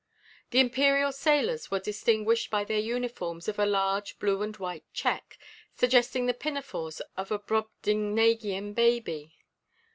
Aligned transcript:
The 0.49 0.59
imperial 0.59 1.11
sailors 1.11 1.69
were 1.69 1.77
distinguished 1.79 2.49
by 2.49 2.63
their 2.63 2.79
uniforms 2.79 3.47
of 3.47 3.59
a 3.59 3.67
large 3.67 4.17
blue 4.17 4.41
and 4.41 4.57
white 4.57 4.83
check, 4.93 5.37
suggesting 5.75 6.25
the 6.25 6.33
pinafores 6.33 7.01
of 7.15 7.29
a 7.31 7.37
brobdingnagian 7.37 8.73
baby. 8.73 9.35